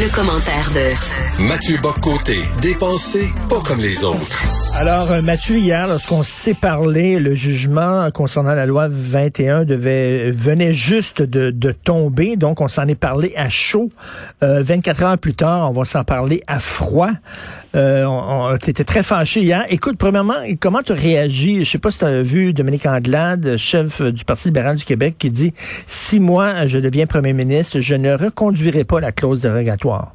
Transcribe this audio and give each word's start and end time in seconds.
Le, 0.00 0.14
commentaire 0.14 0.70
de 0.70 1.42
Mathieu 1.42 1.78
Boccoté, 1.78 2.40
dépensé 2.60 3.32
pas 3.48 3.60
comme 3.60 3.80
les 3.80 4.04
autres. 4.04 4.57
Alors, 4.80 5.10
euh, 5.10 5.22
Mathieu, 5.22 5.56
hier, 5.56 5.88
lorsqu'on 5.88 6.22
s'est 6.22 6.54
parlé, 6.54 7.18
le 7.18 7.34
jugement 7.34 8.08
concernant 8.12 8.54
la 8.54 8.64
loi 8.64 8.86
21 8.88 9.64
devait, 9.64 10.30
venait 10.30 10.72
juste 10.72 11.20
de, 11.20 11.50
de 11.50 11.72
tomber, 11.72 12.36
donc 12.36 12.60
on 12.60 12.68
s'en 12.68 12.86
est 12.86 12.94
parlé 12.94 13.32
à 13.36 13.48
chaud. 13.48 13.88
Euh, 14.44 14.62
24 14.62 15.02
heures 15.02 15.18
plus 15.18 15.34
tard, 15.34 15.68
on 15.68 15.72
va 15.72 15.84
s'en 15.84 16.04
parler 16.04 16.44
à 16.46 16.60
froid. 16.60 17.10
Euh, 17.74 18.04
on, 18.04 18.56
T'étais 18.58 18.84
très 18.84 19.02
fâché 19.02 19.40
hier. 19.40 19.64
Écoute, 19.68 19.96
premièrement, 19.98 20.36
comment 20.60 20.82
tu 20.82 20.92
réagi? 20.92 21.64
Je 21.64 21.68
sais 21.68 21.78
pas 21.78 21.90
si 21.90 21.98
tu 21.98 22.04
as 22.04 22.22
vu 22.22 22.52
Dominique 22.52 22.86
Anglade, 22.86 23.56
chef 23.56 24.00
du 24.00 24.24
Parti 24.24 24.46
libéral 24.46 24.76
du 24.76 24.84
Québec, 24.84 25.16
qui 25.18 25.32
dit, 25.32 25.54
si 25.88 26.20
moi, 26.20 26.68
je 26.68 26.78
deviens 26.78 27.06
premier 27.06 27.32
ministre, 27.32 27.80
je 27.80 27.96
ne 27.96 28.12
reconduirai 28.12 28.84
pas 28.84 29.00
la 29.00 29.10
clause 29.10 29.40
dérogatoire. 29.40 30.12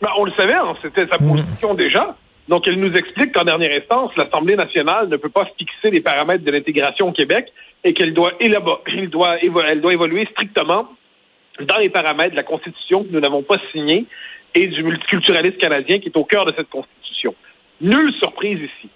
Ben, 0.00 0.10
on 0.16 0.26
le 0.26 0.32
savait, 0.38 0.54
hein, 0.54 0.74
c'était 0.80 1.08
sa 1.10 1.18
position 1.18 1.74
déjà. 1.74 2.14
Donc, 2.48 2.66
elle 2.66 2.80
nous 2.80 2.92
explique 2.92 3.32
qu'en 3.32 3.44
dernière 3.44 3.76
instance, 3.80 4.10
l'Assemblée 4.16 4.56
nationale 4.56 5.08
ne 5.08 5.16
peut 5.16 5.28
pas 5.28 5.48
fixer 5.58 5.90
les 5.90 6.00
paramètres 6.00 6.44
de 6.44 6.50
l'intégration 6.50 7.08
au 7.08 7.12
Québec 7.12 7.52
et 7.84 7.94
qu'elle 7.94 8.14
doit, 8.14 8.32
il 8.40 8.50
doit, 9.10 9.38
elle 9.40 9.80
doit 9.80 9.92
évoluer 9.92 10.26
strictement 10.32 10.88
dans 11.60 11.78
les 11.78 11.90
paramètres 11.90 12.32
de 12.32 12.36
la 12.36 12.42
Constitution 12.42 13.04
que 13.04 13.10
nous 13.10 13.20
n'avons 13.20 13.42
pas 13.42 13.58
signée 13.70 14.06
et 14.54 14.66
du 14.66 14.82
multiculturalisme 14.82 15.56
canadien 15.56 15.98
qui 15.98 16.08
est 16.08 16.16
au 16.16 16.24
cœur 16.24 16.44
de 16.44 16.52
cette 16.56 16.68
Constitution. 16.68 17.34
Nulle 17.80 18.12
surprise 18.14 18.58
ici. 18.58 18.88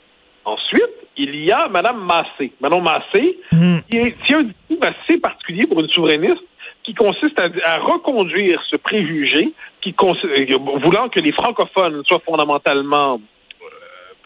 Ensuite, 0.45 0.93
il 1.17 1.45
y 1.45 1.51
a 1.51 1.69
Mme 1.69 2.05
Massé. 2.05 2.53
Mme 2.61 2.83
Massé, 2.83 3.39
mm. 3.53 3.79
qui 3.91 4.15
tient 4.27 4.41
un 4.41 4.43
discours 4.45 4.79
assez 4.83 5.19
particulier 5.19 5.67
pour 5.67 5.81
une 5.81 5.89
souverainiste 5.89 6.43
qui 6.85 6.95
consiste 6.95 7.41
à, 7.41 7.79
reconduire 7.79 8.63
ce 8.71 8.77
préjugé 8.77 9.53
qui 9.81 9.95
voulant 9.99 11.09
que 11.09 11.21
les 11.21 11.33
francophones 11.33 12.03
soient 12.07 12.23
fondamentalement 12.25 13.21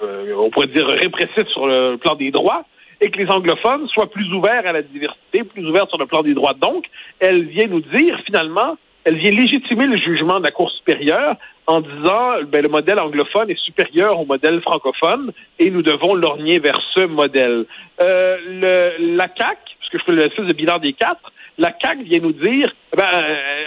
euh, 0.03 0.34
on 0.37 0.51
pourrait 0.51 0.67
dire, 0.69 0.87
répressif 0.87 1.47
sur 1.48 1.67
le 1.67 1.97
plan 1.97 2.15
des 2.15 2.31
droits, 2.31 2.65
et 3.01 3.11
que 3.11 3.19
les 3.19 3.31
anglophones 3.31 3.89
soient 3.89 4.11
plus 4.11 4.31
ouverts 4.33 4.67
à 4.67 4.73
la 4.73 4.83
diversité, 4.83 5.45
plus 5.45 5.67
ouverts 5.67 5.89
sur 5.89 5.98
le 5.98 6.07
plan 6.07 6.23
des 6.23 6.34
droits. 6.34 6.55
Donc, 6.55 6.84
elle 7.19 7.45
vient 7.45 7.67
nous 7.67 7.81
dire, 7.81 8.19
finalement, 8.27 8.77
elle 9.05 9.17
vient 9.17 9.31
légitimer 9.31 9.87
le 9.87 9.97
jugement 9.97 10.39
de 10.39 10.45
la 10.45 10.51
Cour 10.51 10.70
supérieure 10.70 11.37
en 11.67 11.81
disant 11.81 12.42
ben, 12.48 12.62
le 12.62 12.69
modèle 12.69 12.98
anglophone 12.98 13.51
est 13.51 13.59
supérieur 13.65 14.20
au 14.20 14.27
modèle 14.27 14.61
francophone 14.61 15.33
et 15.59 15.70
nous 15.70 15.83
devons 15.83 16.14
lorgner 16.14 16.59
vers 16.59 16.79
ce 16.95 17.07
modèle. 17.07 17.64
Euh, 18.03 18.91
la 18.98 19.29
CAC, 19.29 19.59
puisque 19.79 19.98
je 19.98 20.05
fais 20.05 20.12
le 20.12 20.47
de 20.47 20.53
bilan 20.53 20.79
des 20.79 20.92
quatre, 20.92 21.33
la 21.57 21.73
CAC 21.73 22.03
vient 22.03 22.20
nous 22.20 22.33
dire, 22.33 22.73
ben, 22.95 23.09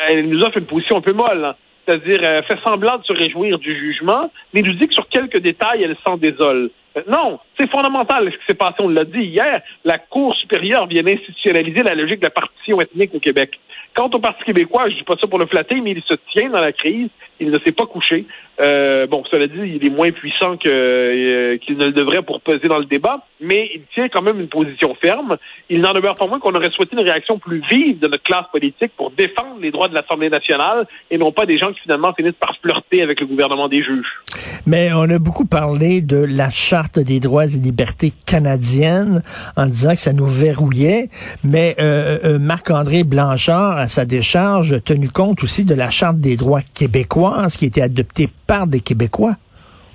elle 0.09 0.30
nous 0.30 0.42
offre 0.44 0.58
une 0.58 0.68
position 0.68 0.97
un 0.97 1.02
peu 1.02 1.14
molle. 1.14 1.45
Hein 1.45 1.56
c'est-à-dire 1.86 2.20
euh, 2.23 2.42
fait 2.44 2.59
semblant 2.64 2.98
de 2.98 3.03
se 3.03 3.14
réjouir 3.14 3.59
du 3.59 3.76
jugement, 3.78 4.31
mais 4.53 4.62
nous 4.62 4.73
dit 4.73 4.88
que 4.88 4.94
sur 4.94 5.08
quelques 5.09 5.39
détails, 5.39 5.84
elle 5.84 5.98
s'en 6.06 6.17
désole. 6.17 6.72
Euh, 6.97 7.02
non, 7.09 7.40
c'est 7.59 7.69
fondamental 7.69 8.31
ce 8.31 8.38
qui 8.38 8.45
s'est 8.47 8.53
passé, 8.53 8.75
on 8.79 8.90
l'a 8.90 9.06
dit 9.06 9.22
hier, 9.22 9.62
la 9.84 9.97
Cour 9.97 10.35
supérieure 10.35 10.88
vient 10.88 11.06
institutionnaliser 11.06 11.84
la 11.84 11.95
logique 11.95 12.19
de 12.19 12.25
la 12.25 12.31
partition 12.31 12.79
ethnique 12.81 13.13
au 13.13 13.19
Québec. 13.19 13.59
Quant 13.95 14.09
au 14.12 14.19
Parti 14.19 14.44
québécois, 14.44 14.90
je 14.90 14.95
dis 14.95 15.03
pas 15.03 15.16
ça 15.22 15.28
pour 15.28 15.38
le 15.38 15.45
flatter, 15.45 15.79
mais 15.81 15.91
il 15.91 16.01
se 16.01 16.16
tient 16.31 16.50
dans 16.50 16.62
la 16.62 16.72
crise, 16.72 17.09
il 17.40 17.51
ne 17.51 17.59
s'est 17.59 17.72
pas 17.72 17.85
couché. 17.85 18.25
Euh, 18.59 19.07
bon, 19.07 19.23
cela 19.29 19.47
dit, 19.47 19.59
il 19.59 19.85
est 19.85 19.91
moins 19.91 20.12
puissant 20.12 20.57
que 20.57 20.69
euh, 20.69 21.57
qu'il 21.57 21.78
ne 21.78 21.88
le 21.88 21.91
devrait 21.91 22.22
pour 22.22 22.41
peser 22.41 22.68
dans 22.68 22.79
le 22.79 22.85
débat, 22.85 23.25
mais 23.39 23.69
il 23.73 23.81
tient 23.94 24.09
quand 24.09 24.22
même 24.22 24.39
une 24.39 24.47
position 24.47 24.95
ferme. 24.95 25.38
Il 25.69 25.81
n'en 25.81 25.94
demeure 25.94 26.16
pas 26.16 26.28
moins 26.28 26.39
qu'on 26.39 26.53
aurait 26.56 26.72
souhaité 26.72 26.95
une 26.95 27.03
réaction 27.03 27.38
plus 27.38 27.62
vive 27.69 28.00
de 28.00 28.07
notre 28.07 28.23
classe 28.23 28.45
politique 28.51 28.91
pour 28.95 29.12
défendre 29.12 29.57
les 29.62 29.72
droits 29.72 29.88
de 29.88 29.95
l'Assemblée 29.95 30.29
nationale 30.29 30.88
et 31.12 31.18
non 31.18 31.31
pas 31.31 31.45
des 31.45 31.57
gens 31.57 31.72
qui 31.73 31.79
finalement 31.81 32.13
finissent 32.13 32.34
par 32.39 32.56
flirter 32.62 33.01
avec 33.01 33.19
le 33.19 33.28
gouvernement 33.28 33.68
des 33.68 33.84
juges. 33.84 34.22
Mais 34.66 34.91
on 34.94 35.09
a 35.09 35.19
beaucoup 35.19 35.45
parlé 35.45 36.01
de 36.01 36.23
la 36.23 36.50
des 36.99 37.19
droits 37.19 37.45
et 37.45 37.59
libertés 37.59 38.13
canadienne 38.25 39.21
en 39.55 39.66
disant 39.66 39.91
que 39.91 39.99
ça 39.99 40.13
nous 40.13 40.25
verrouillait, 40.25 41.09
mais 41.44 41.75
euh, 41.79 42.19
euh 42.23 42.39
Marc-André 42.39 43.03
Blanchard, 43.03 43.77
à 43.77 43.88
sa 43.88 44.05
décharge, 44.05 44.73
a 44.73 44.79
tenu 44.79 45.09
compte 45.09 45.44
aussi 45.44 45.66
de 45.66 45.75
la 45.75 45.89
charte 45.89 46.19
des 46.19 46.35
droits 46.35 46.61
québécoises 46.61 47.57
qui 47.57 47.66
a 47.66 47.67
été 47.67 47.81
adoptée 47.81 48.29
par 48.47 48.67
des 48.67 48.79
Québécois 48.79 49.35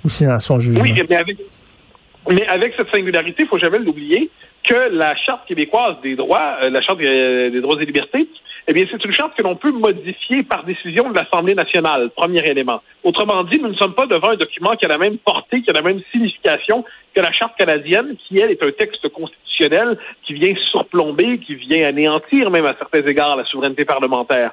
aussi 0.05 0.25
dans 0.25 0.39
son 0.39 0.59
jugement? 0.59 0.81
Oui, 0.81 0.93
mais 0.93 2.47
avec, 2.47 2.73
cette 2.77 2.91
singularité, 2.91 3.43
il 3.43 3.47
faut 3.47 3.57
jamais 3.57 3.79
l'oublier, 3.79 4.29
que 4.63 4.95
la 4.95 5.15
Charte 5.15 5.47
québécoise 5.47 5.95
des 6.03 6.15
droits, 6.15 6.57
euh, 6.61 6.69
la 6.69 6.81
Charte 6.81 6.99
des 6.99 7.61
droits 7.61 7.81
et 7.81 7.85
libertés, 7.85 8.27
eh 8.69 8.73
bien, 8.73 8.85
c'est 8.91 9.03
une 9.03 9.11
charte 9.11 9.35
que 9.35 9.41
l'on 9.41 9.55
peut 9.55 9.71
modifier 9.71 10.43
par 10.43 10.63
décision 10.63 11.09
de 11.09 11.15
l'Assemblée 11.15 11.55
nationale, 11.55 12.11
premier 12.15 12.47
élément. 12.47 12.83
Autrement 13.03 13.43
dit, 13.43 13.59
nous 13.59 13.69
ne 13.69 13.73
sommes 13.73 13.95
pas 13.95 14.05
devant 14.05 14.29
un 14.29 14.35
document 14.35 14.75
qui 14.75 14.85
a 14.85 14.89
la 14.89 14.99
même 14.99 15.17
portée, 15.17 15.63
qui 15.63 15.71
a 15.71 15.73
la 15.73 15.81
même 15.81 15.99
signification 16.11 16.85
que 17.15 17.19
la 17.19 17.31
charte 17.31 17.57
canadienne, 17.57 18.15
qui, 18.27 18.39
elle, 18.39 18.51
est 18.51 18.61
un 18.61 18.71
texte 18.71 19.09
constitutionnel 19.09 19.97
qui 20.23 20.33
vient 20.33 20.53
surplomber, 20.69 21.39
qui 21.39 21.55
vient 21.55 21.87
anéantir 21.87 22.51
même 22.51 22.67
à 22.67 22.75
certains 22.77 23.01
égards 23.07 23.37
la 23.37 23.45
souveraineté 23.45 23.85
parlementaire. 23.85 24.51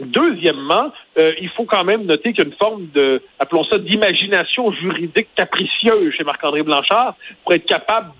Deuxièmement, 0.00 0.90
euh, 1.18 1.32
il 1.40 1.48
faut 1.50 1.64
quand 1.64 1.84
même 1.84 2.04
noter 2.04 2.32
qu'il 2.32 2.44
y 2.44 2.46
a 2.46 2.50
une 2.50 2.56
forme 2.56 2.86
de, 2.94 3.22
appelons 3.38 3.64
ça, 3.64 3.78
d'imagination 3.78 4.72
juridique 4.72 5.28
capricieuse 5.36 6.14
chez 6.14 6.24
Marc-André 6.24 6.62
Blanchard 6.62 7.14
pour 7.44 7.52
être 7.52 7.66
capable 7.66 8.10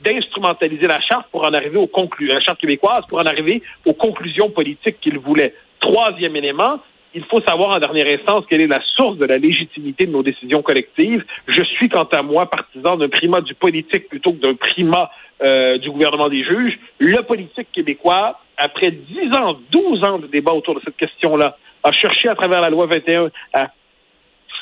d'instrumentaliser 0.00 0.86
la 0.86 1.00
charte 1.00 1.26
pour 1.30 1.44
en 1.44 1.52
arriver 1.52 1.76
aux 1.76 1.88
conclusions, 1.88 2.34
la 2.34 2.40
charte 2.40 2.60
québécoise 2.60 3.02
pour 3.08 3.18
en 3.18 3.26
arriver 3.26 3.62
aux 3.84 3.94
conclusions 3.94 4.50
politiques 4.50 5.00
qu'il 5.00 5.18
voulait. 5.18 5.54
Troisième 5.80 6.36
élément, 6.36 6.78
il 7.14 7.24
faut 7.24 7.40
savoir 7.40 7.76
en 7.76 7.78
dernière 7.78 8.06
instance 8.06 8.44
quelle 8.48 8.62
est 8.62 8.66
la 8.66 8.80
source 8.96 9.16
de 9.16 9.24
la 9.24 9.38
légitimité 9.38 10.06
de 10.06 10.12
nos 10.12 10.22
décisions 10.22 10.62
collectives. 10.62 11.24
Je 11.46 11.62
suis, 11.62 11.88
quant 11.88 12.04
à 12.04 12.22
moi, 12.22 12.50
partisan 12.50 12.96
d'un 12.96 13.08
primat 13.08 13.40
du 13.40 13.54
politique 13.54 14.08
plutôt 14.08 14.32
que 14.32 14.38
d'un 14.38 14.54
primat 14.54 15.10
euh, 15.42 15.78
du 15.78 15.90
gouvernement 15.90 16.28
des 16.28 16.44
juges. 16.44 16.78
Le 16.98 17.22
politique 17.22 17.68
québécois, 17.72 18.40
après 18.56 18.90
10 18.90 19.36
ans, 19.36 19.58
12 19.70 20.04
ans 20.04 20.18
de 20.18 20.26
débat 20.26 20.52
autour 20.52 20.74
de 20.74 20.80
cette 20.84 20.96
question-là, 20.96 21.56
a 21.84 21.92
cherché 21.92 22.28
à 22.28 22.34
travers 22.34 22.60
la 22.60 22.70
loi 22.70 22.86
21 22.86 23.30
à 23.54 23.68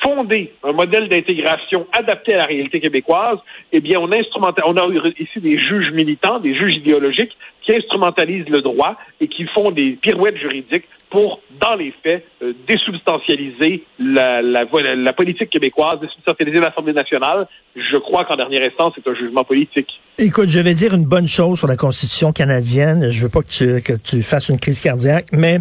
fonder 0.02 0.52
un 0.62 0.72
modèle 0.72 1.08
d'intégration 1.08 1.86
adapté 1.92 2.34
à 2.34 2.38
la 2.38 2.46
réalité 2.46 2.80
québécoise, 2.80 3.38
eh 3.72 3.80
bien, 3.80 4.00
on, 4.00 4.08
on 4.08 4.76
a 4.76 5.12
ici 5.18 5.40
des 5.40 5.58
juges 5.58 5.92
militants, 5.92 6.38
des 6.40 6.54
juges 6.54 6.76
idéologiques 6.76 7.36
qui 7.62 7.74
instrumentalisent 7.74 8.48
le 8.48 8.62
droit 8.62 8.96
et 9.20 9.28
qui 9.28 9.44
font 9.46 9.70
des 9.70 9.98
pirouettes 10.00 10.38
juridiques 10.38 10.86
pour, 11.10 11.40
dans 11.60 11.74
les 11.74 11.94
faits, 12.02 12.24
euh, 12.42 12.52
désubstantialiser 12.66 13.84
la, 13.98 14.42
la, 14.42 14.64
la, 14.96 15.12
politique 15.12 15.50
québécoise, 15.50 16.00
désubstantialiser 16.00 16.58
l'Assemblée 16.58 16.92
nationale. 16.92 17.46
Je 17.76 17.96
crois 17.96 18.24
qu'en 18.24 18.36
dernière 18.36 18.62
instance, 18.62 18.94
c'est 18.96 19.08
un 19.08 19.14
jugement 19.14 19.44
politique. 19.44 19.88
Écoute, 20.18 20.48
je 20.48 20.60
vais 20.60 20.74
dire 20.74 20.94
une 20.94 21.04
bonne 21.04 21.28
chose 21.28 21.58
sur 21.58 21.68
la 21.68 21.76
Constitution 21.76 22.32
canadienne. 22.32 23.10
Je 23.10 23.22
veux 23.22 23.28
pas 23.28 23.42
que 23.42 23.48
tu, 23.48 23.82
que 23.82 23.92
tu 23.92 24.22
fasses 24.22 24.48
une 24.48 24.58
crise 24.58 24.80
cardiaque, 24.80 25.26
mais, 25.30 25.60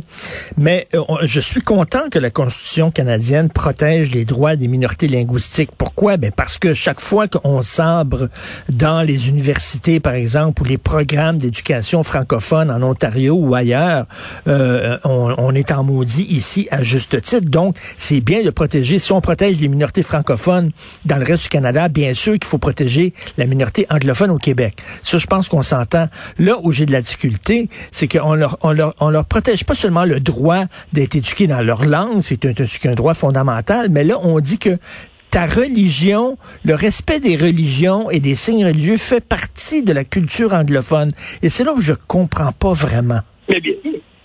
mais 0.57 0.87
euh, 0.93 1.01
je 1.23 1.41
suis 1.41 1.61
content 1.61 2.09
que 2.09 2.19
la 2.19 2.31
Constitution 2.31 2.89
canadienne 2.89 3.49
protège 3.49 4.11
les 4.11 4.25
droits 4.25 4.34
des 4.55 4.67
minorités 4.67 5.07
linguistiques. 5.07 5.71
Pourquoi? 5.77 6.17
Ben 6.17 6.31
parce 6.35 6.57
que 6.57 6.73
chaque 6.73 7.01
fois 7.01 7.27
qu'on 7.27 7.63
sabre 7.63 8.29
dans 8.69 9.01
les 9.01 9.29
universités, 9.29 9.99
par 9.99 10.13
exemple, 10.13 10.61
ou 10.61 10.65
les 10.65 10.77
programmes 10.77 11.37
d'éducation 11.37 12.03
francophone 12.03 12.69
en 12.69 12.81
Ontario 12.83 13.35
ou 13.35 13.55
ailleurs, 13.55 14.05
euh, 14.47 14.97
on, 15.03 15.33
on, 15.37 15.55
est 15.55 15.71
en 15.71 15.83
maudit 15.83 16.23
ici 16.23 16.67
à 16.71 16.83
juste 16.83 17.21
titre. 17.21 17.49
Donc, 17.49 17.75
c'est 17.97 18.21
bien 18.21 18.43
de 18.43 18.49
protéger. 18.49 18.99
Si 18.99 19.11
on 19.11 19.21
protège 19.21 19.59
les 19.59 19.67
minorités 19.67 20.03
francophones 20.03 20.71
dans 21.05 21.17
le 21.17 21.23
reste 21.23 21.43
du 21.43 21.49
Canada, 21.49 21.87
bien 21.87 22.13
sûr 22.13 22.33
qu'il 22.33 22.45
faut 22.45 22.57
protéger 22.57 23.13
la 23.37 23.45
minorité 23.45 23.87
anglophone 23.89 24.31
au 24.31 24.37
Québec. 24.37 24.77
Ça, 25.01 25.17
je 25.17 25.25
pense 25.27 25.49
qu'on 25.49 25.63
s'entend. 25.63 26.07
Là 26.37 26.57
où 26.63 26.71
j'ai 26.71 26.85
de 26.85 26.91
la 26.91 27.01
difficulté, 27.01 27.69
c'est 27.91 28.07
qu'on 28.07 28.35
leur, 28.35 28.57
on 28.61 28.71
leur, 28.71 28.93
on 28.99 29.09
leur 29.09 29.25
protège 29.25 29.63
pas 29.63 29.75
seulement 29.75 30.05
le 30.05 30.19
droit 30.19 30.65
d'être 30.93 31.15
éduqué 31.15 31.47
dans 31.47 31.61
leur 31.61 31.85
langue, 31.85 32.21
c'est 32.21 32.45
un, 32.45 32.53
un 32.89 32.95
droit 32.95 33.13
fondamental, 33.13 33.89
mais 33.89 34.03
là, 34.03 34.14
on 34.23 34.39
dit 34.39 34.59
que 34.59 34.77
ta 35.35 35.45
religion, 35.45 36.37
le 36.63 36.75
respect 36.75 37.19
des 37.19 37.35
religions 37.35 38.09
et 38.09 38.21
des 38.21 38.35
signes 38.35 38.65
religieux 38.65 38.97
fait 38.97 39.19
partie 39.19 39.83
de 39.83 39.91
la 39.91 40.05
culture 40.05 40.53
anglophone. 40.53 41.11
Et 41.41 41.49
c'est 41.49 41.65
là 41.65 41.73
où 41.73 41.81
je 41.81 41.91
comprends 42.07 42.53
pas 42.53 42.71
vraiment. 42.71 43.19
Mais 43.49 43.59
bien, 43.59 43.73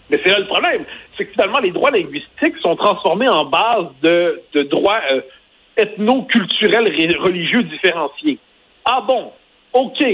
Mais 0.09 0.21
c'est 0.23 0.31
là 0.31 0.39
le 0.39 0.47
problème. 0.47 0.85
C'est 1.17 1.25
que 1.25 1.33
finalement, 1.33 1.59
les 1.59 1.73
droits 1.73 1.91
linguistiques 1.91 2.57
sont 2.63 2.77
transformés 2.77 3.29
en 3.29 3.45
base 3.45 3.87
de, 4.03 4.41
droits 4.71 5.01
euh, 5.13 5.21
ethno-culturels 5.77 6.87
religieux 7.19 7.65
différenciés. 7.65 8.39
Ah 8.85 9.03
bon? 9.05 9.33
OK. 9.73 10.05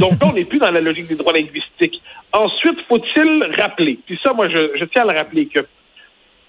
Donc 0.00 0.12
là, 0.22 0.28
on 0.30 0.32
n'est 0.32 0.46
plus 0.46 0.58
dans 0.58 0.70
la 0.70 0.80
logique 0.80 1.06
des 1.06 1.16
droits 1.16 1.34
linguistiques. 1.34 2.00
Ensuite, 2.32 2.78
faut-il 2.88 3.54
rappeler, 3.58 3.98
puis 4.06 4.18
ça, 4.22 4.32
moi, 4.32 4.48
je, 4.48 4.72
je 4.78 4.84
tiens 4.86 5.02
à 5.02 5.12
le 5.12 5.18
rappeler, 5.18 5.46
que 5.46 5.60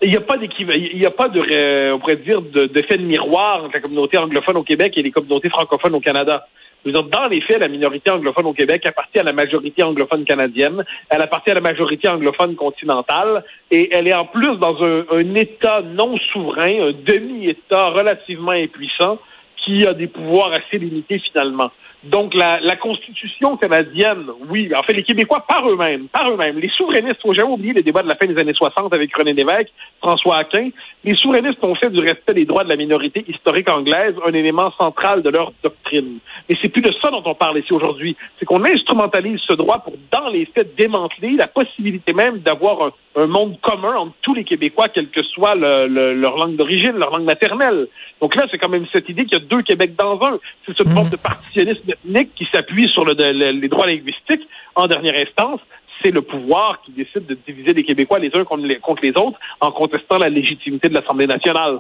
il 0.02 0.12
n'y 0.12 0.18
a 0.18 0.22
pas 0.22 0.36
il 0.40 1.06
a 1.06 1.12
pas 1.12 1.30
de, 1.30 1.94
on 1.94 2.00
pourrait 2.00 2.18
dire, 2.18 2.42
d'effet 2.42 2.98
de, 2.98 3.04
de, 3.04 3.08
miroir 3.08 3.64
entre 3.64 3.74
la 3.76 3.82
communauté 3.82 4.18
anglophone 4.18 4.58
au 4.58 4.64
Québec 4.64 4.94
et 4.96 5.02
les 5.02 5.12
communautés 5.12 5.50
francophones 5.50 5.96
au 5.96 6.00
Canada. 6.00 6.48
Dans 6.86 7.28
les 7.28 7.42
faits, 7.42 7.60
la 7.60 7.68
minorité 7.68 8.12
anglophone 8.12 8.46
au 8.46 8.54
Québec 8.54 8.86
appartient 8.86 9.20
à 9.20 9.24
la 9.24 9.34
majorité 9.34 9.84
anglophone 9.84 10.24
canadienne, 10.24 10.86
elle 11.10 11.22
appartient 11.22 11.52
à 11.52 11.56
la 11.56 11.62
majorité 11.62 12.08
anglophone 12.08 12.56
continentale, 12.56 13.44
et 13.72 13.90
elle 13.92 14.08
est 14.08 14.14
en 14.14 14.26
plus 14.26 14.56
dans 14.58 14.82
un, 14.84 15.04
un 15.12 15.36
État 15.36 15.82
non 15.82 16.16
souverain, 16.32 16.90
un 16.90 16.92
demi-État 16.92 17.90
relativement 17.90 18.52
impuissant, 18.52 19.20
qui 19.58 19.86
a 19.86 19.94
des 19.94 20.08
pouvoirs 20.08 20.54
assez 20.54 20.78
limités 20.78 21.20
finalement. 21.20 21.72
Donc, 22.04 22.34
la, 22.36 22.76
Constitution 22.76 23.58
canadienne, 23.58 24.28
oui, 24.50 24.72
en 24.76 24.84
fait, 24.84 24.94
les 24.94 25.04
Québécois 25.04 25.44
par 25.48 25.68
eux-mêmes, 25.68 26.08
par 26.08 26.30
eux-mêmes, 26.30 26.60
les 26.60 26.70
souverainistes, 26.70 27.22
faut 27.22 27.34
jamais 27.34 27.50
oublier 27.50 27.74
les 27.74 27.82
débats 27.82 28.04
de 28.04 28.08
la 28.08 28.16
fin 28.16 28.28
des 28.28 28.40
années 28.40 28.54
60 28.54 28.94
avec 28.94 29.16
René 29.16 29.34
Lévesque, 29.34 29.72
François 30.00 30.38
Aquin, 30.38 30.70
les 31.04 31.16
souverainistes 31.16 31.64
ont 31.64 31.76
fait 31.76 31.90
du 31.90 32.00
respect 32.00 32.36
des 32.36 32.46
droits 32.46 32.64
de 32.64 32.70
la 32.70 32.76
minorité 32.76 33.26
historique 33.28 33.70
anglaise 33.70 34.14
un 34.26 34.34
élément 34.34 34.72
central 34.78 35.24
de 35.24 35.30
leur 35.30 35.52
doctrine. 35.64 35.87
Mais 35.94 36.56
c'est 36.62 36.69
plus 36.69 36.81
de 36.81 36.92
ça 37.01 37.10
dont 37.10 37.24
on 37.25 37.36
parle 37.36 37.60
ici 37.60 37.74
aujourd'hui. 37.74 38.16
C'est 38.39 38.45
qu'on 38.45 38.63
instrumentalise 38.63 39.39
ce 39.48 39.54
droit 39.54 39.80
pour, 39.80 39.94
dans 40.12 40.30
les 40.30 40.45
faits, 40.45 40.75
démanteler 40.75 41.31
la 41.31 41.48
possibilité 41.48 42.13
même 42.13 42.39
d'avoir 42.39 42.81
un, 42.81 42.92
un 43.18 43.28
monde 43.28 43.60
commun 43.62 43.95
entre 43.95 44.13
tous 44.22 44.34
les 44.34 44.44
Québécois, 44.44 44.89
quelle 44.89 45.10
que 45.10 45.24
soit 45.24 45.56
le, 45.56 46.13
leur 46.13 46.38
langue 46.38 46.56
d'origine, 46.56 46.94
leur 46.94 47.12
langue 47.12 47.25
maternelle. 47.25 47.88
Donc 48.22 48.36
là, 48.36 48.45
c'est 48.51 48.57
quand 48.57 48.69
même 48.69 48.86
cette 48.92 49.10
idée 49.10 49.25
qu'il 49.25 49.39
y 49.39 49.42
a 49.42 49.45
deux 49.45 49.62
Québec 49.63 49.95
dans 49.98 50.19
un. 50.22 50.39
C'est 50.66 50.78
cette 50.78 50.89
forme 50.89 51.07
mmh. 51.07 51.12
de 51.12 51.16
partitionnisme 51.18 51.92
ethnique 51.92 52.36
qui 52.36 52.48
s'appuie 52.51 52.88
sur 52.89 53.06
le, 53.06 53.13
les 53.51 53.68
droits 53.68 53.88
linguistiques. 53.88 54.48
En 54.75 54.88
dernière 54.88 55.16
instance, 55.16 55.60
c'est 56.01 56.12
le 56.12 56.22
pouvoir 56.22 56.81
qui 56.81 56.92
décide 56.92 57.25
de 57.25 57.38
diviser 57.48 57.74
les 57.74 57.84
Québécois 57.84 58.19
les 58.19 58.31
uns 58.36 58.44
contre 58.44 58.66
les, 58.66 58.78
contre 58.78 59.04
les 59.04 59.18
autres 59.18 59.39
en 59.60 59.72
contestant 59.72 60.18
la 60.18 60.30
légitimité 60.30 60.89
de 60.89 60.94
l'Assemblée 60.94 61.28
nationale. 61.28 61.80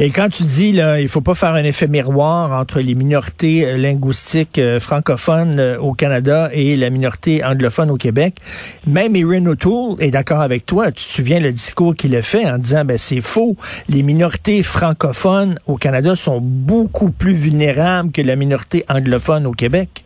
Et 0.00 0.10
quand 0.10 0.28
tu 0.28 0.44
dis 0.44 0.72
là, 0.72 1.00
il 1.00 1.08
faut 1.08 1.20
pas 1.20 1.34
faire 1.34 1.54
un 1.54 1.64
effet 1.64 1.88
miroir 1.88 2.52
entre 2.52 2.80
les 2.80 2.94
minorités 2.94 3.64
euh, 3.64 3.76
linguistiques 3.76 4.58
euh, 4.58 4.80
francophones 4.80 5.58
euh, 5.58 5.78
au 5.78 5.92
Canada 5.92 6.50
et 6.52 6.76
la 6.76 6.90
minorité 6.90 7.44
anglophone 7.44 7.90
au 7.90 7.96
Québec, 7.96 8.36
même 8.86 9.16
Erin 9.16 9.44
O'Toole 9.46 9.96
est 10.00 10.10
d'accord 10.10 10.40
avec 10.40 10.66
toi. 10.66 10.86
Tu 10.86 11.04
te 11.04 11.10
souviens 11.10 11.40
le 11.40 11.52
discours 11.52 11.94
qu'il 11.94 12.14
a 12.16 12.22
fait 12.22 12.48
en 12.48 12.58
disant 12.58 12.84
ben 12.84 12.98
c'est 12.98 13.20
faux, 13.20 13.56
les 13.88 14.02
minorités 14.02 14.62
francophones 14.62 15.58
au 15.66 15.76
Canada 15.76 16.16
sont 16.16 16.40
beaucoup 16.40 17.10
plus 17.10 17.34
vulnérables 17.34 18.12
que 18.12 18.22
la 18.22 18.36
minorité 18.36 18.84
anglophone 18.88 19.46
au 19.46 19.52
Québec. 19.52 20.04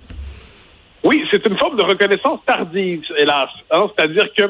Oui, 1.05 1.25
c'est 1.31 1.45
une 1.47 1.59
forme 1.59 1.77
de 1.77 1.83
reconnaissance 1.83 2.41
tardive, 2.47 3.03
hélas. 3.19 3.49
Hein. 3.73 3.87
C'est-à-dire 3.97 4.29
que 4.37 4.45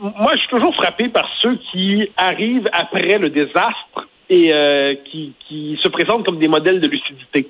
moi, 0.00 0.32
je 0.34 0.40
suis 0.40 0.48
toujours 0.48 0.74
frappé 0.74 1.08
par 1.08 1.28
ceux 1.40 1.58
qui 1.70 2.10
arrivent 2.16 2.68
après 2.72 3.18
le 3.18 3.30
désastre 3.30 4.06
et 4.28 4.52
euh, 4.52 4.94
qui, 5.04 5.32
qui 5.46 5.78
se 5.82 5.88
présentent 5.88 6.24
comme 6.24 6.38
des 6.38 6.48
modèles 6.48 6.80
de 6.80 6.88
lucidité. 6.88 7.48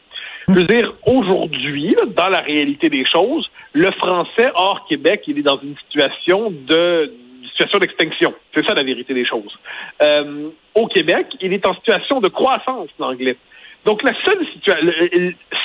Je 0.49 0.55
veux 0.55 0.65
dire, 0.65 0.93
aujourd'hui, 1.07 1.97
dans 2.17 2.29
la 2.29 2.41
réalité 2.41 2.89
des 2.89 3.05
choses, 3.05 3.51
le 3.73 3.91
français 3.93 4.51
hors 4.55 4.87
Québec, 4.89 5.23
il 5.27 5.39
est 5.39 5.43
dans 5.43 5.59
une 5.61 5.77
situation 5.89 6.51
de 6.51 7.13
situation 7.51 7.79
d'extinction. 7.79 8.35
C'est 8.55 8.65
ça 8.67 8.75
la 8.75 8.83
vérité 8.83 9.15
des 9.15 9.25
choses. 9.25 9.59
Euh, 10.03 10.51
au 10.75 10.87
Québec, 10.87 11.27
il 11.41 11.53
est 11.53 11.67
en 11.67 11.75
situation 11.75 12.21
de 12.21 12.29
croissance 12.29 12.89
l'anglais. 12.99 13.37
Donc 13.87 14.03
la 14.03 14.13
seule 14.25 14.45
situation, 14.53 14.93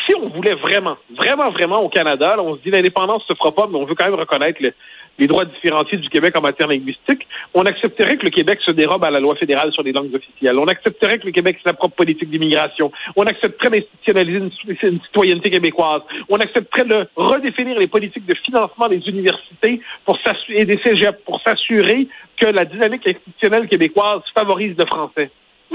si 0.05 0.15
on 0.15 0.29
voulait 0.29 0.53
vraiment, 0.53 0.95
vraiment, 1.17 1.49
vraiment 1.49 1.81
au 1.81 1.89
Canada, 1.89 2.35
on 2.39 2.55
se 2.55 2.61
dit 2.61 2.69
l'indépendance 2.69 3.23
se 3.27 3.33
fera 3.33 3.51
pas, 3.51 3.67
mais 3.67 3.77
on 3.77 3.85
veut 3.85 3.95
quand 3.95 4.05
même 4.05 4.19
reconnaître 4.19 4.61
le, 4.61 4.73
les 5.21 5.27
droits 5.27 5.45
différenciés 5.45 5.99
du 5.99 6.09
Québec 6.09 6.35
en 6.35 6.41
matière 6.41 6.67
linguistique, 6.67 7.27
on 7.53 7.61
accepterait 7.61 8.17
que 8.17 8.25
le 8.25 8.31
Québec 8.31 8.59
se 8.65 8.71
dérobe 8.71 9.05
à 9.05 9.11
la 9.11 9.19
loi 9.19 9.35
fédérale 9.35 9.71
sur 9.71 9.83
les 9.83 9.91
langues 9.91 10.13
officielles. 10.15 10.57
On 10.57 10.65
accepterait 10.65 11.19
que 11.19 11.27
le 11.27 11.31
Québec 11.31 11.57
ait 11.59 11.69
sa 11.69 11.75
propre 11.75 11.95
politique 11.95 12.31
d'immigration. 12.31 12.91
On 13.15 13.23
accepterait 13.23 13.69
d'institutionnaliser 13.69 14.39
une, 14.39 14.99
citoyenneté 15.01 15.51
québécoise. 15.51 16.01
On 16.27 16.37
accepterait 16.37 16.85
de 16.85 17.07
redéfinir 17.15 17.77
les 17.77 17.85
politiques 17.85 18.25
de 18.25 18.33
financement 18.33 18.89
des 18.89 19.07
universités 19.07 19.79
pour 20.05 20.17
et 20.49 20.65
des 20.65 20.79
cégeps 20.83 21.19
pour 21.23 21.39
s'assurer 21.41 22.07
que 22.37 22.47
la 22.47 22.65
dynamique 22.65 23.05
institutionnelle 23.05 23.67
québécoise 23.67 24.21
favorise 24.33 24.75
le 24.75 24.85
français. 24.87 25.29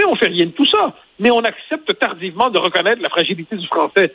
On 0.06 0.16
fait 0.16 0.26
rien 0.26 0.46
de 0.46 0.50
tout 0.50 0.66
ça. 0.66 0.94
Mais 1.18 1.30
on 1.30 1.38
accepte 1.38 1.98
tardivement 1.98 2.50
de 2.50 2.58
reconnaître 2.58 3.00
la 3.00 3.08
fragilité 3.08 3.56
du 3.56 3.66
français. 3.66 4.12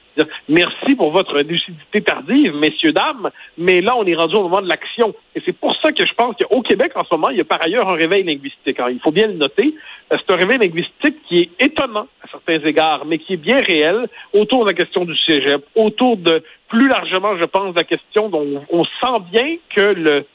Merci 0.47 0.95
pour 0.95 1.11
votre 1.11 1.39
lucidité 1.41 2.01
tardive, 2.01 2.55
messieurs, 2.55 2.91
dames, 2.91 3.31
mais 3.57 3.81
là, 3.81 3.95
on 3.97 4.05
est 4.05 4.13
rendu 4.13 4.35
au 4.35 4.43
moment 4.43 4.61
de 4.61 4.69
l'action. 4.69 5.13
Et 5.35 5.41
c'est 5.43 5.57
pour 5.57 5.75
ça 5.81 5.91
que 5.91 6.05
je 6.05 6.13
pense 6.13 6.35
qu'au 6.35 6.61
Québec, 6.61 6.91
en 6.95 7.03
ce 7.03 7.13
moment, 7.13 7.29
il 7.31 7.37
y 7.37 7.41
a 7.41 7.45
par 7.45 7.63
ailleurs 7.63 7.89
un 7.89 7.95
réveil 7.95 8.23
linguistique. 8.23 8.77
il 8.89 8.99
faut 8.99 9.11
bien 9.11 9.27
le 9.27 9.33
noter. 9.33 9.73
Euh, 10.11 10.17
c'est 10.19 10.33
un 10.33 10.37
réveil 10.37 10.59
linguistique 10.59 11.17
qui 11.27 11.39
est 11.39 11.49
étonnant 11.59 12.07
à 12.23 12.27
certains 12.29 12.59
égards, 12.59 13.05
mais 13.05 13.17
qui 13.17 13.33
est 13.33 13.37
bien 13.37 13.57
réel 13.57 14.07
autour 14.33 14.65
de 14.65 14.69
la 14.69 14.75
question 14.75 15.05
du 15.05 15.15
cégep, 15.25 15.65
autour 15.75 16.17
de, 16.17 16.43
plus 16.71 16.87
largement, 16.87 17.35
je 17.37 17.45
pense, 17.45 17.75
la 17.75 17.83
question 17.83 18.29
dont 18.29 18.63
on 18.69 18.85
sent 18.85 19.19
bien 19.31 19.57
que 19.75 19.81
le, 19.81 20.25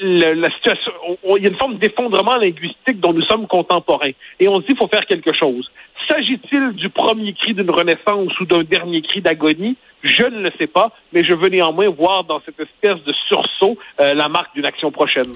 il 0.00 0.18
y 0.18 0.24
a 0.24 1.48
une 1.48 1.56
forme 1.56 1.78
d'effondrement 1.78 2.36
linguistique 2.36 3.00
dont 3.00 3.12
nous 3.12 3.22
sommes 3.22 3.46
contemporains. 3.46 4.12
Et 4.40 4.48
on 4.48 4.56
se 4.56 4.62
dit 4.62 4.68
qu'il 4.68 4.78
faut 4.78 4.88
faire 4.88 5.06
quelque 5.06 5.32
chose. 5.32 5.70
S'agit-il 6.08 6.72
du 6.72 6.88
premier 6.88 7.32
cri 7.34 7.54
d'une 7.54 7.70
renaissance 7.70 8.38
ou 8.40 8.46
d'un 8.46 8.62
dernier 8.62 9.02
cri 9.02 9.20
d'agonie? 9.20 9.76
Je 10.02 10.22
ne 10.22 10.42
le 10.42 10.52
sais 10.58 10.68
pas, 10.68 10.92
mais 11.12 11.24
je 11.24 11.32
veux 11.32 11.48
néanmoins 11.48 11.88
voir 11.88 12.22
dans 12.24 12.40
cette 12.44 12.60
espèce 12.60 13.02
de 13.04 13.12
sursaut 13.28 13.76
euh, 14.00 14.14
la 14.14 14.28
marque 14.28 14.54
d'une 14.54 14.66
action 14.66 14.92
prochaine. 14.92 15.32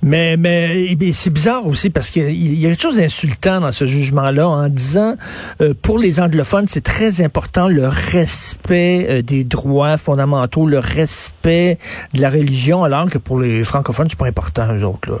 Mais, 0.00 0.36
mais 0.38 0.86
eh 0.90 1.12
c'est 1.12 1.32
bizarre 1.32 1.66
aussi 1.66 1.90
parce 1.90 2.08
qu'il 2.08 2.30
y 2.32 2.64
a 2.64 2.70
quelque 2.70 2.80
chose 2.80 2.96
d'insultant 2.96 3.60
dans 3.60 3.72
ce 3.72 3.84
jugement-là 3.84 4.48
en 4.48 4.68
disant 4.68 5.16
euh, 5.60 5.74
pour 5.82 5.98
les 5.98 6.20
anglophones, 6.20 6.66
c'est 6.66 6.84
très 6.84 7.20
important 7.20 7.68
le 7.68 7.88
respect 7.88 9.06
euh, 9.08 9.22
des 9.22 9.44
droits 9.44 9.98
fondamentaux, 9.98 10.66
le 10.66 10.78
respect 10.78 11.78
de 12.14 12.22
la 12.22 12.30
religion, 12.30 12.84
alors 12.84 13.10
que 13.10 13.18
pour 13.18 13.40
les 13.40 13.64
francophones, 13.64 13.75
c'est 13.84 14.18
pas 14.18 14.26
important, 14.26 14.74
eux 14.74 14.84
autres. 14.84 15.10
Là. 15.10 15.18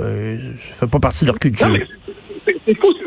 Ça 0.72 0.86
fait 0.86 0.90
pas 0.90 1.00
partie 1.00 1.24
de 1.24 1.30
leur 1.30 1.38
culture. 1.38 1.68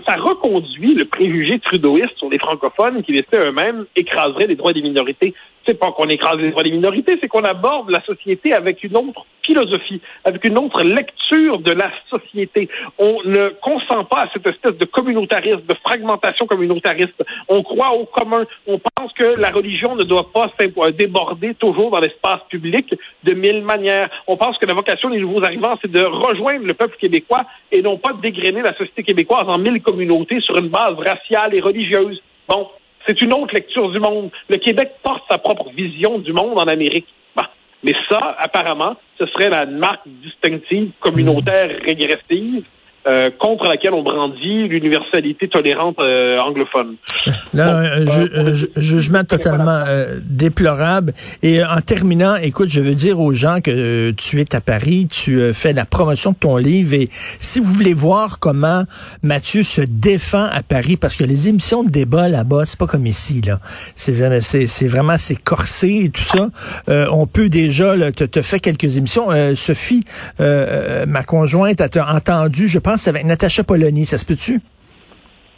ça 0.07 0.15
reconduit 0.15 0.95
le 0.95 1.05
préjugé 1.05 1.59
trudeauiste 1.59 2.17
sur 2.17 2.29
les 2.29 2.39
francophones 2.39 3.03
qui, 3.03 3.13
laissaient 3.13 3.39
eux-mêmes, 3.39 3.85
écraseraient 3.95 4.47
les 4.47 4.55
droits 4.55 4.73
des 4.73 4.81
minorités 4.81 5.33
c'est 5.69 5.79
pas 5.79 5.91
qu'on 5.91 6.09
écrase 6.09 6.37
les 6.37 6.49
droits 6.49 6.63
des 6.63 6.71
minorités, 6.71 7.17
c'est 7.21 7.27
qu'on 7.27 7.43
aborde 7.43 7.91
la 7.91 8.01
société 8.03 8.53
avec 8.53 8.83
une 8.83 8.97
autre 8.97 9.25
philosophie, 9.45 10.01
avec 10.25 10.43
une 10.43 10.57
autre 10.57 10.81
lecture 10.83 11.59
de 11.59 11.71
la 11.71 11.91
société. 12.09 12.69
On 12.97 13.19
ne 13.23 13.49
consent 13.61 14.03
pas 14.05 14.23
à 14.23 14.29
cette 14.33 14.47
espèce 14.47 14.75
de 14.77 14.85
communautarisme, 14.85 15.61
de 15.67 15.73
fragmentation 15.83 16.47
communautariste. 16.47 17.23
On 17.47 17.61
croit 17.61 17.91
au 17.91 18.05
commun. 18.05 18.45
On 18.65 18.79
pense 18.79 19.13
que 19.13 19.39
la 19.39 19.51
religion 19.51 19.95
ne 19.95 20.03
doit 20.03 20.31
pas 20.33 20.51
déborder 20.91 21.53
toujours 21.53 21.91
dans 21.91 21.99
l'espace 21.99 22.41
public 22.49 22.95
de 23.23 23.33
mille 23.33 23.61
manières. 23.61 24.09
On 24.27 24.37
pense 24.37 24.57
que 24.57 24.65
la 24.65 24.73
vocation 24.73 25.11
des 25.11 25.19
nouveaux 25.19 25.43
arrivants, 25.43 25.77
c'est 25.83 25.91
de 25.91 26.01
rejoindre 26.01 26.65
le 26.65 26.73
peuple 26.73 26.97
québécois 26.97 27.45
et 27.71 27.83
non 27.83 27.97
pas 27.97 28.13
de 28.13 28.21
dégrainer 28.21 28.63
la 28.63 28.75
société 28.75 29.03
québécoise 29.03 29.47
en 29.47 29.59
mille 29.59 29.81
communautés 29.83 30.41
sur 30.41 30.57
une 30.57 30.69
base 30.69 30.95
raciale 30.97 31.53
et 31.53 31.61
religieuse. 31.61 32.19
Bon, 32.47 32.67
c'est 33.05 33.21
une 33.21 33.33
autre 33.33 33.53
lecture 33.53 33.89
du 33.91 33.99
monde. 33.99 34.31
Le 34.49 34.57
Québec 34.57 34.91
porte 35.03 35.23
sa 35.29 35.37
propre 35.37 35.69
vision 35.71 36.19
du 36.19 36.33
monde 36.33 36.57
en 36.57 36.67
Amérique. 36.67 37.07
Bah. 37.35 37.49
Mais 37.83 37.93
ça, 38.09 38.35
apparemment, 38.39 38.95
ce 39.17 39.25
serait 39.27 39.49
la 39.49 39.65
marque 39.65 40.01
distinctive 40.05 40.91
communautaire 40.99 41.79
régressive 41.83 42.63
euh, 43.07 43.29
contre 43.39 43.63
laquelle 43.65 43.93
on 43.93 44.03
brandit 44.03 44.67
l'universalité 44.67 45.47
tolérante 45.47 45.97
euh, 45.99 46.37
anglophone. 46.39 46.95
Là, 47.53 47.77
un 47.77 48.05
euh, 48.05 48.53
jugement 48.75 49.23
totalement 49.23 49.83
déplorable. 50.21 51.13
Et 51.41 51.63
en 51.63 51.79
terminant, 51.79 52.35
écoute, 52.35 52.69
je 52.69 52.81
veux 52.81 52.95
dire 52.95 53.21
aux 53.21 53.31
gens 53.31 53.61
que 53.61 54.11
tu 54.11 54.41
es 54.41 54.53
à 54.53 54.59
Paris, 54.59 55.07
tu 55.09 55.53
fais 55.53 55.71
la 55.71 55.85
promotion 55.85 56.31
de 56.31 56.35
ton 56.35 56.57
livre 56.57 56.93
et 56.93 57.07
si 57.39 57.59
vous 57.59 57.71
voulez 57.71 57.93
voir 57.93 58.39
comment 58.39 58.83
Mathieu 59.23 59.63
se 59.63 59.81
défend 59.81 60.45
à 60.51 60.61
Paris, 60.61 60.97
parce 60.97 61.15
que 61.15 61.23
les 61.23 61.47
émissions 61.47 61.83
de 61.83 61.89
débat 61.89 62.27
là-bas, 62.27 62.65
c'est 62.65 62.79
pas 62.79 62.87
comme 62.87 63.07
ici, 63.07 63.41
là. 63.41 63.59
C'est 63.95 64.41
c'est 64.41 64.87
vraiment 64.87 65.17
c'est 65.17 65.41
corsé 65.41 66.01
et 66.05 66.09
tout 66.09 66.21
ça. 66.21 66.49
on 66.87 67.27
peut 67.27 67.49
déjà 67.49 67.95
là, 67.95 68.11
te, 68.11 68.25
te 68.25 68.41
fait 68.41 68.59
quelques 68.59 68.97
émissions. 68.97 69.29
Sophie, 69.55 70.03
ma 70.37 71.23
conjointe, 71.23 71.81
a 71.81 72.13
entendu, 72.13 72.67
je 72.67 72.79
pense 72.79 72.88
c'est 72.97 73.09
avec 73.09 73.25
Natacha 73.25 73.63
Polony, 73.63 74.05
ça 74.05 74.17
se 74.17 74.25
peut-tu? 74.25 74.59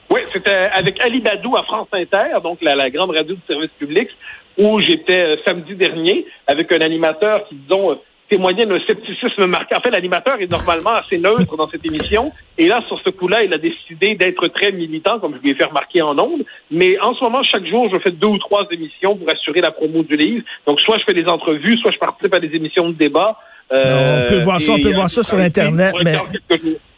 Oui, 0.09 0.19
c'était 0.31 0.69
avec 0.73 1.01
Ali 1.01 1.21
Badou 1.21 1.55
à 1.55 1.63
France 1.63 1.87
Inter, 1.93 2.41
donc 2.43 2.59
la, 2.61 2.89
grande 2.89 3.11
radio 3.11 3.35
du 3.35 3.41
service 3.47 3.71
public, 3.79 4.09
où 4.57 4.81
j'étais 4.81 5.19
euh, 5.19 5.35
samedi 5.45 5.75
dernier 5.75 6.25
avec 6.47 6.71
un 6.71 6.81
animateur 6.81 7.47
qui, 7.47 7.55
disons, 7.55 7.91
euh, 7.91 7.95
témoignait 8.29 8.65
d'un 8.65 8.79
scepticisme 8.79 9.45
marqué. 9.45 9.75
En 9.75 9.81
fait, 9.81 9.89
l'animateur 9.89 10.39
est 10.41 10.49
normalement 10.49 10.91
assez 10.91 11.17
neutre 11.17 11.55
dans 11.57 11.69
cette 11.69 11.85
émission. 11.85 12.31
Et 12.57 12.67
là, 12.67 12.81
sur 12.87 12.99
ce 13.05 13.09
coup-là, 13.09 13.43
il 13.43 13.53
a 13.53 13.57
décidé 13.57 14.15
d'être 14.15 14.47
très 14.47 14.71
militant, 14.71 15.19
comme 15.19 15.35
je 15.35 15.41
lui 15.41 15.51
ai 15.51 15.55
fait 15.55 15.65
remarquer 15.65 16.01
en 16.01 16.17
ondes. 16.17 16.43
Mais 16.71 16.97
en 16.99 17.13
ce 17.13 17.23
moment, 17.23 17.43
chaque 17.43 17.65
jour, 17.65 17.89
je 17.91 17.99
fais 17.99 18.11
deux 18.11 18.27
ou 18.27 18.37
trois 18.37 18.65
émissions 18.71 19.17
pour 19.17 19.29
assurer 19.29 19.61
la 19.61 19.71
promo 19.71 20.03
du 20.03 20.15
livre. 20.15 20.43
Donc, 20.65 20.79
soit 20.79 20.97
je 20.99 21.03
fais 21.03 21.13
des 21.13 21.27
entrevues, 21.27 21.77
soit 21.77 21.91
je 21.91 21.99
participe 21.99 22.33
à 22.33 22.39
des 22.39 22.55
émissions 22.55 22.89
de 22.89 22.95
débat. 22.95 23.37
Euh, 23.73 24.25
on 24.25 24.29
peut 24.29 24.43
voir 24.43 24.61
ça, 24.61 24.71
on 24.73 24.79
peut 24.79 24.93
voir 24.93 25.09
ça 25.11 25.23
sur 25.23 25.37
Internet, 25.37 25.93
mais 26.03 26.17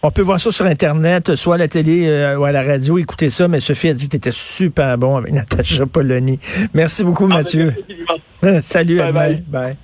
on 0.01 0.11
peut 0.11 0.21
voir 0.21 0.41
ça 0.41 0.51
sur 0.51 0.65
Internet, 0.65 1.35
soit 1.35 1.55
à 1.55 1.57
la 1.57 1.67
télé 1.67 2.07
euh, 2.07 2.37
ou 2.37 2.45
à 2.45 2.51
la 2.51 2.63
radio, 2.63 2.97
écoutez 2.97 3.29
ça, 3.29 3.47
mais 3.47 3.59
Sophie 3.59 3.89
a 3.89 3.93
dit 3.93 4.05
que 4.05 4.11
tu 4.11 4.17
étais 4.17 4.31
super 4.31 4.97
bon 4.97 5.15
avec 5.15 5.33
Natacha 5.33 5.85
Polony. 5.85 6.39
Merci 6.73 7.03
beaucoup, 7.03 7.27
ah, 7.31 7.35
Mathieu. 7.37 7.73
Salut, 8.61 8.97
bye, 8.97 9.11
bye. 9.11 9.43
bye. 9.47 9.77